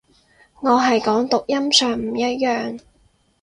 [0.61, 2.79] 我係講讀音上唔一樣